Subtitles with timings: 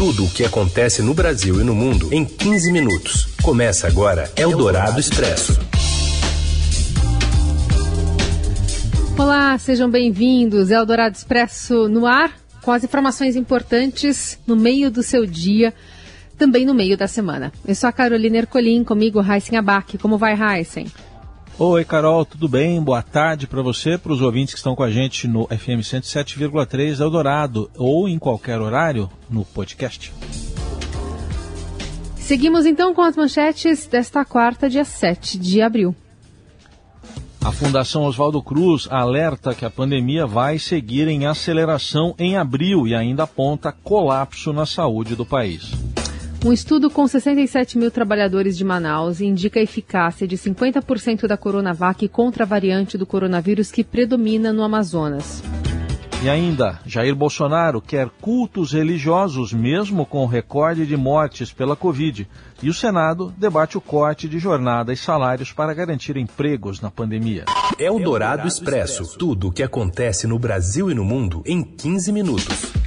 [0.00, 3.26] Tudo o que acontece no Brasil e no mundo em 15 minutos.
[3.42, 5.60] Começa agora Eldorado Expresso.
[9.18, 10.70] Olá, sejam bem-vindos.
[10.70, 12.32] Eldorado Expresso no ar,
[12.62, 15.74] com as informações importantes no meio do seu dia,
[16.38, 17.52] também no meio da semana.
[17.68, 19.98] Eu sou a Carolina Ercolim, comigo Heisen Abac.
[19.98, 20.86] Como vai, Heisen?
[21.62, 22.82] Oi, Carol, tudo bem?
[22.82, 27.00] Boa tarde para você, para os ouvintes que estão com a gente no FM 107,3
[27.00, 30.10] Eldorado ou em qualquer horário no podcast.
[32.16, 35.94] Seguimos então com as manchetes desta quarta, dia 7 de abril.
[37.44, 42.94] A Fundação Oswaldo Cruz alerta que a pandemia vai seguir em aceleração em abril e
[42.94, 45.72] ainda aponta colapso na saúde do país.
[46.42, 52.08] Um estudo com 67 mil trabalhadores de Manaus indica a eficácia de 50% da Coronavac
[52.08, 55.42] contra a variante do coronavírus que predomina no Amazonas.
[56.22, 62.26] E ainda, Jair Bolsonaro quer cultos religiosos, mesmo com recorde de mortes pela Covid.
[62.62, 67.44] E o Senado debate o corte de jornada e salários para garantir empregos na pandemia.
[67.78, 72.12] É o Dourado Expresso tudo o que acontece no Brasil e no mundo em 15
[72.12, 72.79] minutos.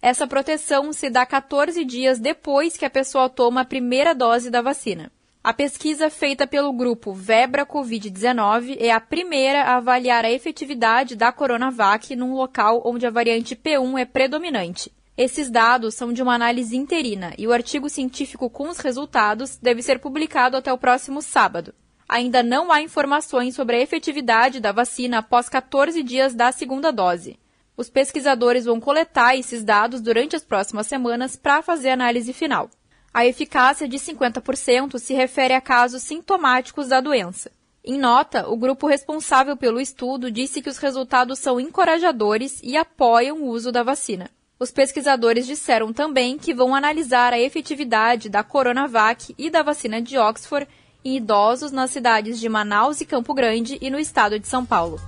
[0.00, 4.62] Essa proteção se dá 14 dias depois que a pessoa toma a primeira dose da
[4.62, 5.10] vacina.
[5.42, 11.32] A pesquisa feita pelo grupo Vebra Covid-19 é a primeira a avaliar a efetividade da
[11.32, 14.92] Coronavac num local onde a variante P1 é predominante.
[15.16, 19.82] Esses dados são de uma análise interina e o artigo científico com os resultados deve
[19.82, 21.74] ser publicado até o próximo sábado.
[22.08, 27.36] Ainda não há informações sobre a efetividade da vacina após 14 dias da segunda dose.
[27.78, 32.68] Os pesquisadores vão coletar esses dados durante as próximas semanas para fazer a análise final.
[33.14, 37.52] A eficácia de 50% se refere a casos sintomáticos da doença.
[37.84, 43.42] Em nota, o grupo responsável pelo estudo disse que os resultados são encorajadores e apoiam
[43.42, 44.28] o uso da vacina.
[44.58, 50.18] Os pesquisadores disseram também que vão analisar a efetividade da Coronavac e da vacina de
[50.18, 50.68] Oxford
[51.04, 54.98] em idosos nas cidades de Manaus e Campo Grande e no estado de São Paulo.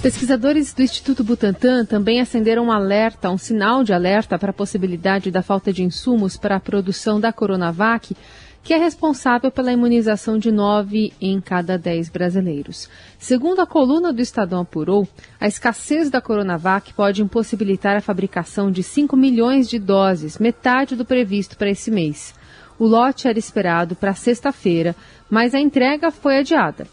[0.00, 5.28] Pesquisadores do Instituto Butantan também acenderam um alerta, um sinal de alerta para a possibilidade
[5.28, 8.16] da falta de insumos para a produção da Coronavac,
[8.62, 12.88] que é responsável pela imunização de nove em cada dez brasileiros.
[13.18, 15.06] Segundo a coluna do Estadão Apurou,
[15.40, 21.04] a escassez da Coronavac pode impossibilitar a fabricação de 5 milhões de doses, metade do
[21.04, 22.36] previsto para esse mês.
[22.78, 24.94] O lote era esperado para sexta-feira,
[25.28, 26.86] mas a entrega foi adiada.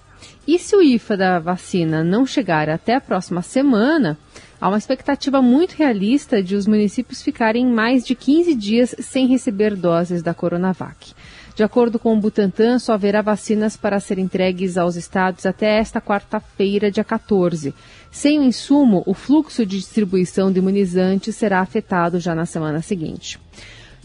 [0.48, 4.18] E se o IFA da vacina não chegar até a próxima semana,
[4.62, 9.76] há uma expectativa muito realista de os municípios ficarem mais de 15 dias sem receber
[9.76, 11.14] doses da Coronavac.
[11.56, 16.02] De acordo com o Butantan, só haverá vacinas para serem entregues aos estados até esta
[16.02, 17.74] quarta-feira, dia 14.
[18.12, 23.40] Sem o insumo, o fluxo de distribuição de imunizantes será afetado já na semana seguinte.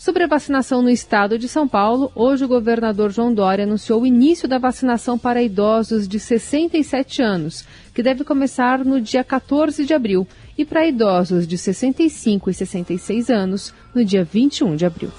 [0.01, 4.07] Sobre a vacinação no estado de São Paulo, hoje o governador João Dória anunciou o
[4.07, 9.93] início da vacinação para idosos de 67 anos, que deve começar no dia 14 de
[9.93, 10.27] abril,
[10.57, 15.11] e para idosos de 65 e 66 anos, no dia 21 de abril.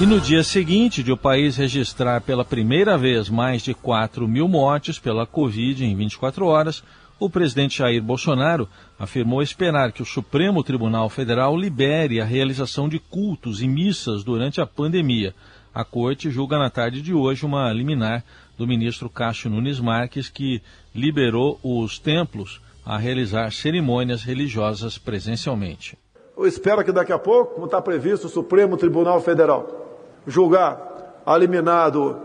[0.00, 4.48] E no dia seguinte de o país registrar pela primeira vez mais de 4 mil
[4.48, 6.82] mortes pela Covid em 24 horas,
[7.18, 8.68] o presidente Jair Bolsonaro
[8.98, 14.60] afirmou esperar que o Supremo Tribunal Federal libere a realização de cultos e missas durante
[14.60, 15.34] a pandemia.
[15.74, 18.22] A corte julga na tarde de hoje uma liminar
[18.56, 20.62] do ministro Cássio Nunes Marques, que
[20.94, 25.98] liberou os templos a realizar cerimônias religiosas presencialmente.
[26.36, 29.86] Eu espero que daqui a pouco, como está previsto, o Supremo Tribunal Federal
[30.26, 32.16] julgar a liminar do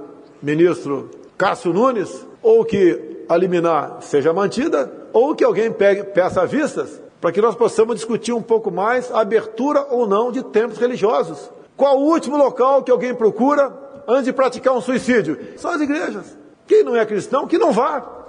[0.41, 7.01] ministro Cássio Nunes, ou que a liminar seja mantida, ou que alguém pegue, peça vistas,
[7.19, 11.49] para que nós possamos discutir um pouco mais a abertura ou não de templos religiosos.
[11.77, 13.71] Qual o último local que alguém procura
[14.07, 15.37] antes de praticar um suicídio?
[15.57, 16.37] São as igrejas.
[16.67, 18.25] Quem não é cristão, que não vá.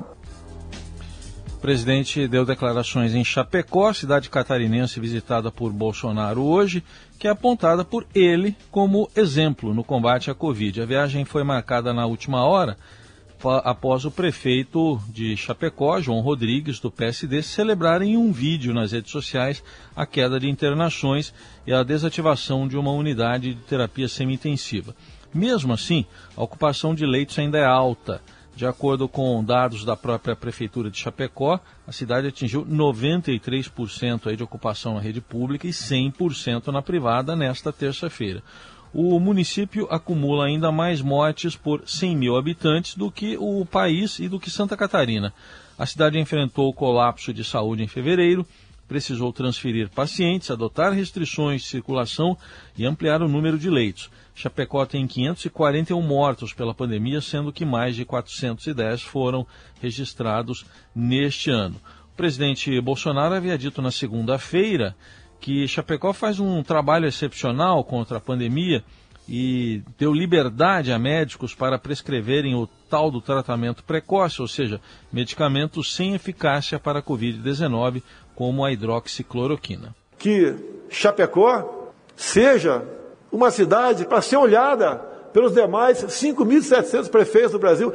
[1.57, 6.83] O presidente deu declarações em Chapecó, cidade catarinense visitada por Bolsonaro hoje,
[7.19, 10.83] que é apontada por ele como exemplo no combate à Covid.
[10.83, 12.77] A viagem foi marcada na última hora
[13.49, 19.11] após o prefeito de Chapecó, João Rodrigues, do PSD, celebrar em um vídeo nas redes
[19.11, 19.63] sociais
[19.95, 21.33] a queda de internações
[21.67, 24.95] e a desativação de uma unidade de terapia semi-intensiva.
[25.35, 26.05] Mesmo assim,
[26.37, 28.21] a ocupação de leitos ainda é alta.
[28.55, 34.43] De acordo com dados da própria Prefeitura de Chapecó, a cidade atingiu 93% aí de
[34.43, 38.43] ocupação na rede pública e 100% na privada nesta terça-feira.
[38.95, 44.29] O município acumula ainda mais mortes por 100 mil habitantes do que o país e
[44.29, 45.33] do que Santa Catarina.
[45.79, 48.47] A cidade enfrentou o colapso de saúde em fevereiro,
[48.87, 52.37] precisou transferir pacientes, adotar restrições de circulação
[52.77, 54.11] e ampliar o número de leitos.
[54.35, 59.47] Chapecó tem 541 mortos pela pandemia, sendo que mais de 410 foram
[59.81, 61.81] registrados neste ano.
[62.13, 64.95] O presidente Bolsonaro havia dito na segunda-feira
[65.43, 68.85] que Chapecó faz um trabalho excepcional contra a pandemia
[69.29, 74.81] e deu liberdade a médicos para prescreverem o tal do tratamento precoce, ou seja,
[75.13, 78.03] medicamentos sem eficácia para a Covid-19,
[78.37, 79.93] como a hidroxicloroquina.
[80.17, 80.55] Que
[80.89, 82.85] Chapecó seja
[83.33, 84.97] uma cidade para ser olhada
[85.33, 87.93] pelos demais 5.700 prefeitos do Brasil.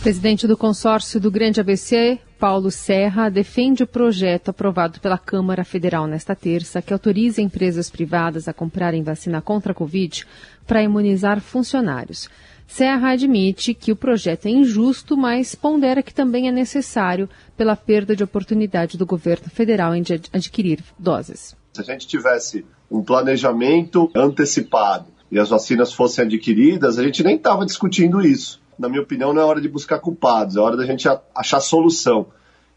[0.00, 6.06] Presidente do consórcio do Grande ABC, Paulo Serra, defende o projeto aprovado pela Câmara Federal
[6.06, 10.26] nesta terça, que autoriza empresas privadas a comprarem vacina contra a Covid
[10.66, 12.30] para imunizar funcionários.
[12.66, 18.16] Serra admite que o projeto é injusto, mas pondera que também é necessário pela perda
[18.16, 20.02] de oportunidade do governo federal em
[20.32, 21.54] adquirir doses.
[21.74, 27.36] Se a gente tivesse um planejamento antecipado e as vacinas fossem adquiridas, a gente nem
[27.36, 28.60] estava discutindo isso.
[28.80, 32.28] Na minha opinião, não é hora de buscar culpados, é hora da gente achar solução.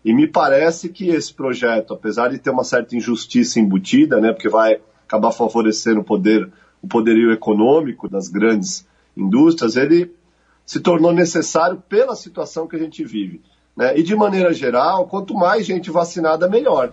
[0.03, 4.49] E me parece que esse projeto, apesar de ter uma certa injustiça embutida, né, porque
[4.49, 6.51] vai acabar favorecendo o poder,
[6.81, 8.85] o poderio econômico das grandes
[9.15, 10.13] indústrias, ele
[10.65, 13.41] se tornou necessário pela situação que a gente vive.
[13.73, 13.97] Né?
[13.97, 16.91] E de maneira geral, quanto mais gente vacinada, melhor.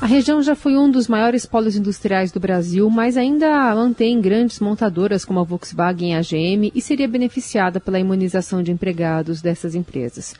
[0.00, 4.60] A região já foi um dos maiores polos industriais do Brasil, mas ainda mantém grandes
[4.60, 9.74] montadoras como a Volkswagen e a GM e seria beneficiada pela imunização de empregados dessas
[9.74, 10.36] empresas.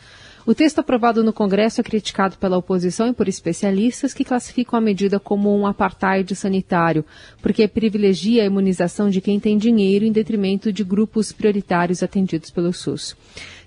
[0.46, 4.80] O texto aprovado no Congresso é criticado pela oposição e por especialistas que classificam a
[4.80, 7.04] medida como um apartheid sanitário,
[7.42, 12.72] porque privilegia a imunização de quem tem dinheiro em detrimento de grupos prioritários atendidos pelo
[12.72, 13.14] SUS.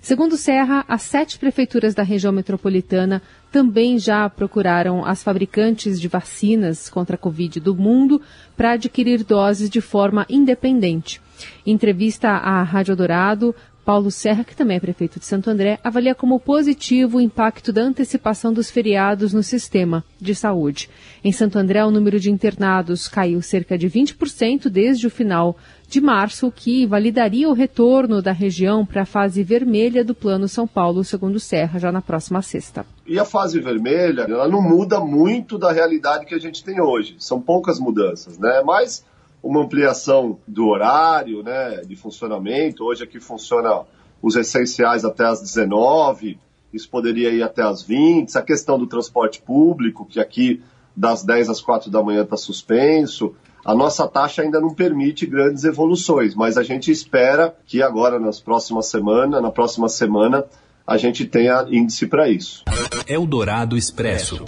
[0.00, 3.22] Segundo Serra, as sete prefeituras da região metropolitana
[3.52, 8.20] também já procuraram as fabricantes de vacinas contra a Covid do mundo
[8.56, 11.20] para adquirir doses de forma independente.
[11.66, 13.54] Em entrevista à Rádio Dourado,
[13.84, 17.82] Paulo Serra, que também é prefeito de Santo André, avalia como positivo o impacto da
[17.82, 20.88] antecipação dos feriados no sistema de saúde.
[21.22, 25.58] Em Santo André, o número de internados caiu cerca de 20% desde o final
[25.92, 30.66] de março, que validaria o retorno da região para a fase vermelha do Plano São
[30.66, 32.86] Paulo, segundo Serra, já na próxima sexta.
[33.06, 37.16] E a fase vermelha, ela não muda muito da realidade que a gente tem hoje.
[37.18, 38.62] São poucas mudanças, né?
[38.64, 39.04] Mas
[39.42, 42.84] uma ampliação do horário né, de funcionamento.
[42.84, 43.82] Hoje aqui funciona
[44.22, 46.38] os essenciais até às 19,
[46.72, 48.34] isso poderia ir até às 20.
[48.38, 50.62] A questão do transporte público, que aqui
[50.96, 53.34] das 10 às 4 da manhã está suspenso.
[53.64, 58.40] A nossa taxa ainda não permite grandes evoluções, mas a gente espera que agora nas
[58.40, 60.44] próximas semanas, na próxima semana,
[60.84, 62.64] a gente tenha índice para isso.
[63.06, 64.44] Eldorado Expresso.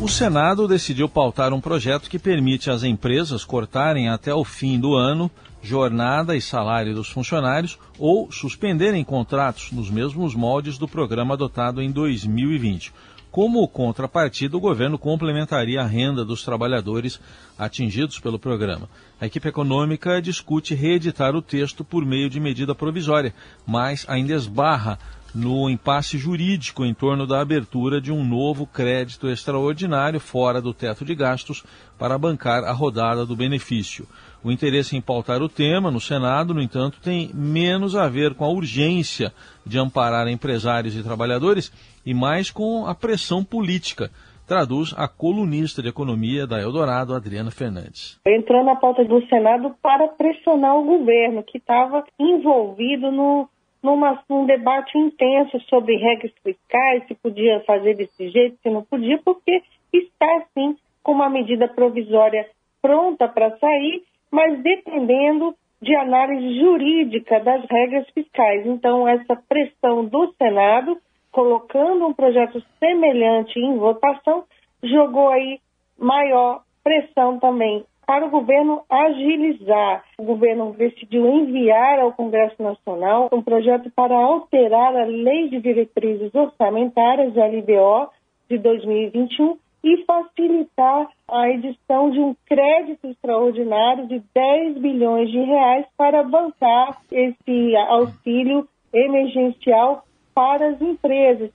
[0.00, 4.94] O Senado decidiu pautar um projeto que permite às empresas cortarem até o fim do
[4.94, 5.30] ano
[5.64, 11.90] jornada e salário dos funcionários ou suspenderem contratos nos mesmos moldes do programa adotado em
[11.90, 12.92] 2020.
[13.34, 17.20] Como contrapartida, o governo complementaria a renda dos trabalhadores
[17.58, 18.88] atingidos pelo programa.
[19.20, 23.34] A equipe econômica discute reeditar o texto por meio de medida provisória,
[23.66, 25.00] mas ainda esbarra
[25.34, 31.04] no impasse jurídico em torno da abertura de um novo crédito extraordinário fora do teto
[31.04, 31.64] de gastos
[31.98, 34.06] para bancar a rodada do benefício.
[34.44, 38.44] O interesse em pautar o tema no Senado, no entanto, tem menos a ver com
[38.44, 39.32] a urgência
[39.64, 41.72] de amparar empresários e trabalhadores
[42.04, 44.10] e mais com a pressão política
[44.46, 48.20] traduz a colunista de economia da Eldorado, Adriana Fernandes.
[48.26, 53.48] Entrou na pauta do Senado para pressionar o governo, que estava envolvido no
[53.82, 59.20] numa, num debate intenso sobre regras fiscais, se podia fazer desse jeito, se não podia,
[59.22, 62.48] porque está, sim, com uma medida provisória
[62.80, 64.02] pronta para sair,
[64.34, 68.66] mas dependendo de análise jurídica das regras fiscais.
[68.66, 70.98] Então, essa pressão do Senado,
[71.30, 74.42] colocando um projeto semelhante em votação,
[74.82, 75.60] jogou aí
[75.96, 80.04] maior pressão também para o governo agilizar.
[80.18, 86.34] O governo decidiu enviar ao Congresso Nacional um projeto para alterar a Lei de Diretrizes
[86.34, 88.10] Orçamentárias, a LDO,
[88.50, 95.84] de 2021 e facilitar a edição de um crédito extraordinário de 10 bilhões de reais
[95.94, 101.50] para bancar esse auxílio emergencial para as empresas.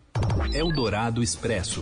[0.54, 1.82] Eldorado Expresso.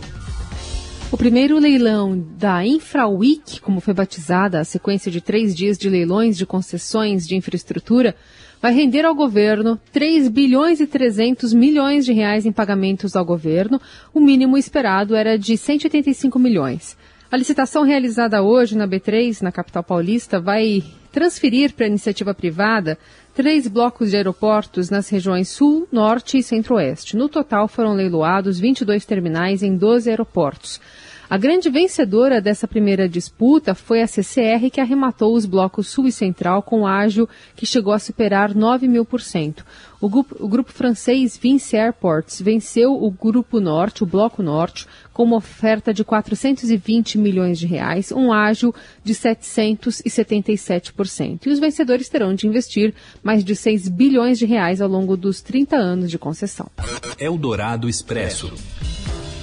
[1.12, 6.36] O primeiro leilão da InfraWeek, como foi batizada a sequência de três dias de leilões
[6.36, 8.14] de concessões de infraestrutura,
[8.60, 13.80] vai render ao governo 3 bilhões e 300 milhões de reais em pagamentos ao governo.
[14.12, 16.96] O mínimo esperado era de 185 milhões.
[17.30, 22.98] A licitação realizada hoje na B3, na capital paulista, vai transferir para a iniciativa privada
[23.34, 27.16] três blocos de aeroportos nas regiões Sul, Norte e Centro-Oeste.
[27.16, 30.80] No total foram leiloados 22 terminais em 12 aeroportos.
[31.30, 36.12] A grande vencedora dessa primeira disputa foi a CCR, que arrematou os blocos Sul e
[36.12, 39.62] Central com ágio que chegou a superar 9 mil por cento.
[40.00, 45.92] O grupo, francês Vinci Airports venceu o Grupo Norte, o Bloco Norte, com uma oferta
[45.92, 51.44] de 420 milhões de reais, um ágio de 777%.
[51.44, 55.42] E os vencedores terão de investir mais de 6 bilhões de reais ao longo dos
[55.42, 56.70] 30 anos de concessão.
[57.18, 58.50] Eldorado Expresso.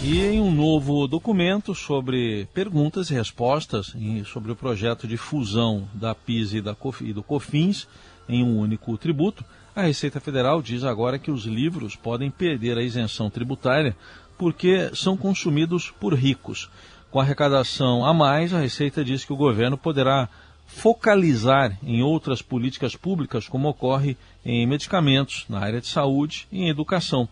[0.07, 3.95] E em um novo documento sobre perguntas e respostas
[4.27, 7.88] sobre o projeto de fusão da PIS e, da e do COFINS
[8.29, 9.43] em um único tributo,
[9.75, 13.97] a Receita Federal diz agora que os livros podem perder a isenção tributária
[14.38, 16.69] porque são consumidos por ricos.
[17.09, 20.29] Com arrecadação a mais, a Receita diz que o governo poderá
[20.67, 26.69] focalizar em outras políticas públicas, como ocorre em medicamentos, na área de saúde e em
[26.69, 27.27] educação.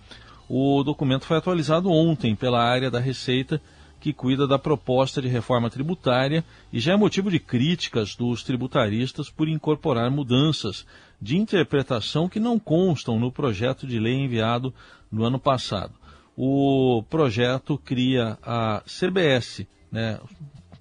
[0.49, 3.61] O documento foi atualizado ontem pela área da Receita,
[3.99, 9.29] que cuida da proposta de reforma tributária e já é motivo de críticas dos tributaristas
[9.29, 10.85] por incorporar mudanças
[11.21, 14.73] de interpretação que não constam no projeto de lei enviado
[15.09, 15.93] no ano passado.
[16.35, 20.19] O projeto cria a CBS, né,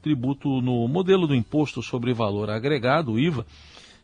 [0.03, 3.47] tributo no modelo do imposto sobre valor agregado, IVA,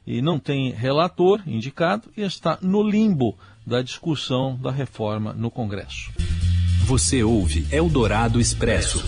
[0.08, 3.36] e não tem relator indicado e está no limbo
[3.66, 6.10] da discussão da reforma no Congresso.
[6.86, 9.04] Você ouve Eldorado Expresso.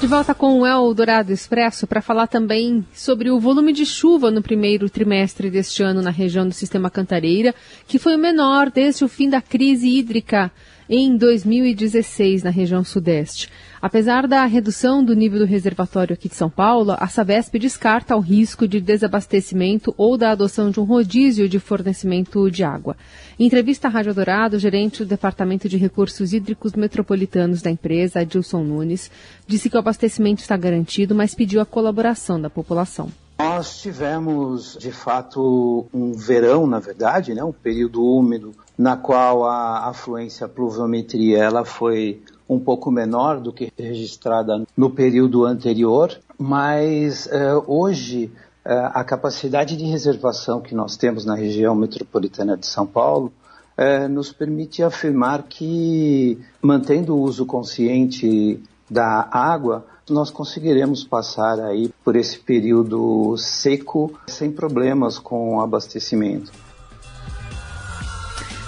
[0.00, 4.42] De volta com o Eldorado Expresso para falar também sobre o volume de chuva no
[4.42, 7.54] primeiro trimestre deste ano na região do Sistema Cantareira,
[7.86, 10.50] que foi o menor desde o fim da crise hídrica
[10.88, 13.48] em 2016 na região sudeste.
[13.80, 18.20] Apesar da redução do nível do reservatório aqui de São Paulo, a Sabesp descarta o
[18.20, 22.96] risco de desabastecimento ou da adoção de um rodízio de fornecimento de água.
[23.38, 28.20] Em entrevista à Rádio Dourado, o gerente do Departamento de Recursos Hídricos Metropolitanos da empresa,
[28.20, 29.10] Adilson Nunes,
[29.46, 33.10] disse que o abastecimento está garantido, mas pediu a colaboração da população.
[33.42, 39.88] Nós tivemos, de fato, um verão, na verdade, né, um período úmido, na qual a
[39.88, 47.64] afluência, pluviometria, ela foi um pouco menor do que registrada no período anterior, mas uh,
[47.66, 48.30] hoje
[48.64, 53.32] uh, a capacidade de reservação que nós temos na região metropolitana de São Paulo
[53.76, 61.90] uh, nos permite afirmar que, mantendo o uso consciente da água, nós conseguiremos passar aí
[62.04, 66.52] por esse período seco sem problemas com o abastecimento.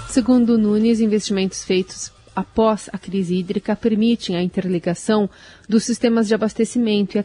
[0.09, 5.29] Segundo Nunes, investimentos feitos após a crise hídrica permitem a interligação
[5.69, 7.25] dos sistemas de abastecimento e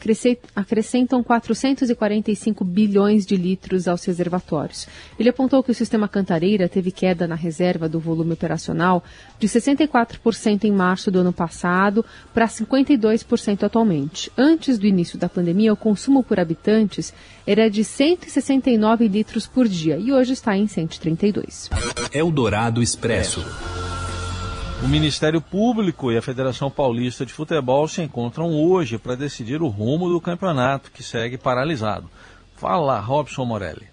[0.55, 4.87] acrescentam 445 bilhões de litros aos reservatórios.
[5.19, 9.03] Ele apontou que o sistema Cantareira teve queda na reserva do volume operacional
[9.39, 14.31] de 64% em março do ano passado para 52% atualmente.
[14.37, 17.13] Antes do início da pandemia, o consumo por habitantes
[17.45, 21.69] era de 169 litros por dia e hoje está em 132.
[22.13, 23.43] Eldorado Expresso.
[24.81, 29.67] O Ministério Público e a Federação Paulista de Futebol se encontram hoje para decidir o
[29.67, 32.09] rumo do campeonato, que segue paralisado.
[32.55, 33.87] Fala, Robson Morelli.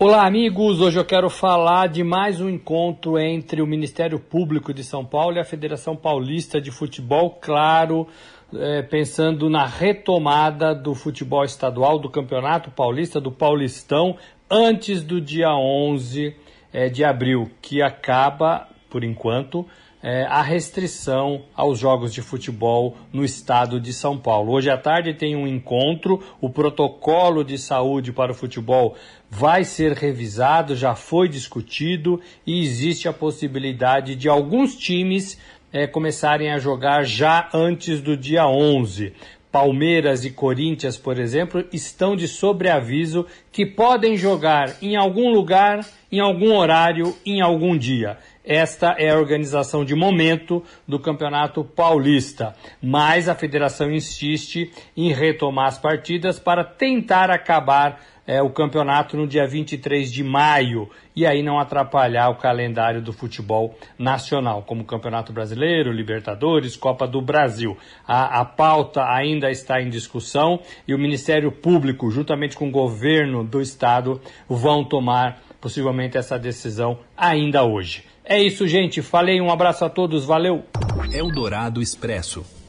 [0.00, 0.80] Olá, amigos.
[0.80, 5.36] Hoje eu quero falar de mais um encontro entre o Ministério Público de São Paulo
[5.36, 8.08] e a Federação Paulista de Futebol, claro,
[8.52, 14.16] é, pensando na retomada do futebol estadual, do Campeonato Paulista, do Paulistão,
[14.50, 16.34] antes do dia 11
[16.72, 19.66] é, de abril, que acaba por enquanto,
[20.02, 24.52] é, a restrição aos jogos de futebol no estado de São Paulo.
[24.52, 28.94] Hoje à tarde tem um encontro, o protocolo de saúde para o futebol
[29.30, 35.38] vai ser revisado, já foi discutido e existe a possibilidade de alguns times
[35.72, 39.14] é, começarem a jogar já antes do dia 11.
[39.52, 46.18] Palmeiras e Corinthians, por exemplo, estão de sobreaviso que podem jogar em algum lugar, em
[46.18, 48.16] algum horário, em algum dia.
[48.42, 55.66] Esta é a organização de momento do Campeonato Paulista, mas a federação insiste em retomar
[55.66, 61.42] as partidas para tentar acabar é, o campeonato no dia 23 de maio e aí
[61.42, 67.76] não atrapalhar o calendário do futebol nacional, como Campeonato Brasileiro, Libertadores, Copa do Brasil.
[68.06, 73.44] A, a pauta ainda está em discussão e o Ministério Público, juntamente com o governo
[73.44, 78.04] do estado, vão tomar possivelmente essa decisão ainda hoje.
[78.24, 79.02] É isso, gente.
[79.02, 80.64] Falei, um abraço a todos, valeu.
[81.12, 82.61] Eldorado Expresso.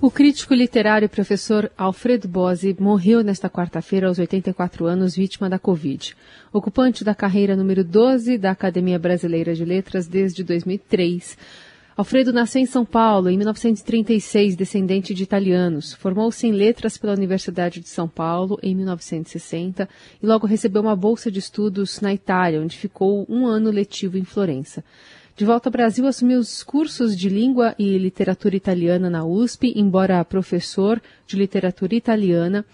[0.00, 5.58] O crítico literário e professor Alfredo Bose morreu nesta quarta-feira aos 84 anos, vítima da
[5.58, 6.14] Covid.
[6.52, 11.36] Ocupante da carreira número 12 da Academia Brasileira de Letras desde 2003.
[11.96, 15.94] Alfredo nasceu em São Paulo em 1936, descendente de italianos.
[15.94, 19.88] Formou-se em letras pela Universidade de São Paulo em 1960
[20.22, 24.22] e logo recebeu uma bolsa de estudos na Itália, onde ficou um ano letivo em
[24.22, 24.84] Florença.
[25.38, 30.24] De volta ao Brasil, assumiu os cursos de língua e literatura italiana na USP, embora
[30.24, 32.66] professor de literatura italiana,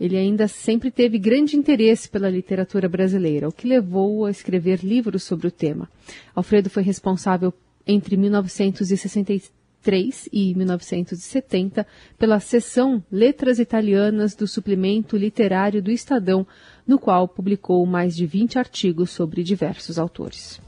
[0.00, 5.22] ele ainda sempre teve grande interesse pela literatura brasileira, o que levou-o a escrever livros
[5.22, 5.88] sobre o tema.
[6.34, 7.54] Alfredo foi responsável
[7.86, 11.86] entre 1963 e 1970
[12.18, 16.44] pela seção Letras Italianas do Suplemento Literário do Estadão,
[16.84, 20.60] no qual publicou mais de 20 artigos sobre diversos autores.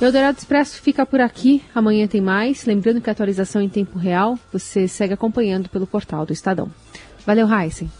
[0.00, 1.62] Eldorado Expresso fica por aqui.
[1.74, 2.66] Amanhã tem mais.
[2.66, 6.70] Lembrando que a atualização em tempo real você segue acompanhando pelo portal do Estadão.
[7.24, 7.90] Valeu, Heisen.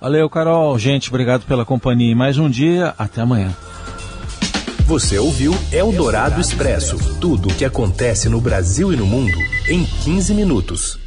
[0.00, 0.76] Valeu, Carol.
[0.78, 2.14] Gente, obrigado pela companhia.
[2.16, 2.92] Mais um dia.
[2.98, 3.54] Até amanhã.
[4.84, 10.34] Você ouviu Eldorado Expresso tudo o que acontece no Brasil e no mundo em 15
[10.34, 11.01] minutos.